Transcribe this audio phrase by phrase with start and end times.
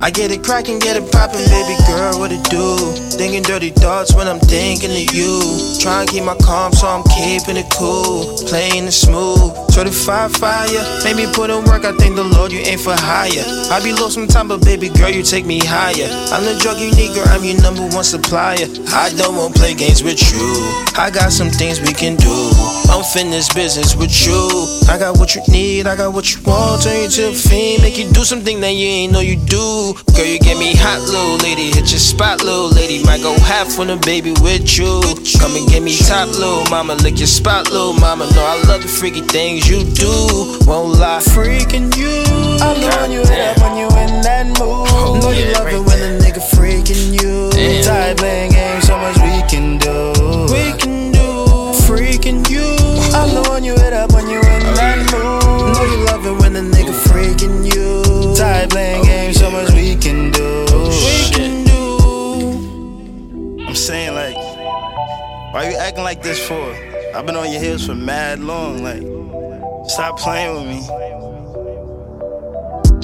[0.00, 2.78] I get it crackin', get it poppin', baby girl, what it do?
[3.18, 5.42] Thinking dirty thoughts when I'm thinking of you.
[5.80, 8.38] Try and keep my calm, so I'm keeping it cool.
[8.46, 9.50] Playing it smooth.
[9.74, 11.84] Certified fire, made me put in work.
[11.84, 13.42] I thank the Lord you ain't for hire.
[13.70, 16.06] I be low sometimes, but baby girl, you take me higher.
[16.30, 18.70] I'm the drug you need, girl, I'm your number one supplier.
[18.94, 20.46] I don't wanna play games with you.
[20.94, 22.50] I got some things we can do.
[22.90, 24.38] I'm fin this business with you.
[24.90, 26.82] I got what you need, I got what you want.
[26.82, 29.87] Turn you to a fiend, make you do something that you ain't know you do.
[30.14, 31.70] Girl, you get me hot, little lady.
[31.70, 33.02] Hit your spot, little lady.
[33.04, 35.00] Might go half when the baby with you.
[35.40, 36.94] Come and get me top, little mama.
[36.96, 38.28] Lick your spot, little mama.
[38.34, 40.58] No, I love the freaky things you do.
[40.66, 42.24] Won't lie, freaking you.
[42.60, 43.17] I know when you hit up when you
[63.88, 64.36] saying like,
[65.54, 66.74] why you acting like this for?
[67.14, 68.82] I've been on your heels for mad long.
[68.82, 69.00] Like,
[69.88, 71.37] stop playing with me.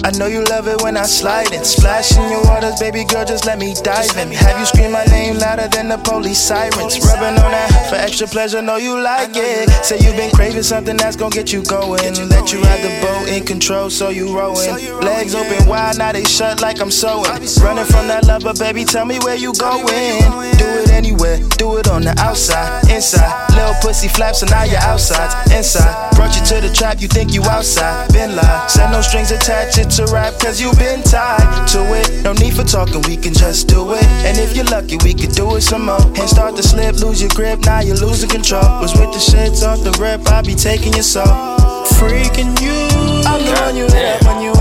[0.04, 1.64] I know you love it when I slide in.
[1.64, 4.30] Splash in your waters, baby girl, just let me dive in.
[4.32, 7.00] Have you scream my name louder than the police sirens?
[7.00, 9.70] Rubbing on that for extra pleasure, know you like it.
[9.82, 12.02] Say you've been craving something that's gonna get you going.
[12.28, 14.76] Let you ride the boat in control, so you rowing.
[15.00, 17.24] Legs open wide, now they shut like I'm sewing.
[17.64, 20.20] Running from that lover, baby, tell me where you going.
[20.60, 23.32] Do it anywhere, do it on the outside, inside.
[23.56, 26.12] Little pussy flaps, so now you're outside, inside.
[26.14, 28.12] Brought you to the trap, you think you outside.
[28.12, 32.24] Been live, said no strings attached, a rap, cause you been tied to it.
[32.24, 34.04] No need for talking, we can just do it.
[34.24, 36.00] And if you're lucky, we could do it some more.
[36.16, 38.62] Hands start to slip, lose your grip, now you're losing control.
[38.80, 41.26] Was with the shits off the rip, I be taking your soul.
[42.00, 42.72] Freaking you.
[43.28, 44.53] I know when you hit up when you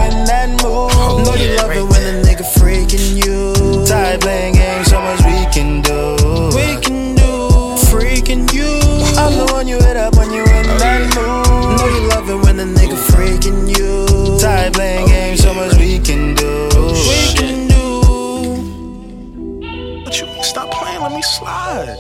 [20.13, 21.97] But you stop playing, let me slide.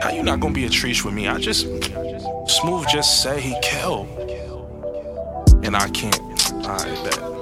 [0.00, 1.28] How you not gonna be a treat with me?
[1.28, 1.66] I just
[2.46, 4.08] smooth just say he killed.
[5.62, 6.18] And I can't.
[6.66, 7.41] I bet.